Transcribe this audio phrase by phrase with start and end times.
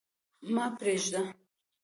[0.53, 1.21] ما پرېږده.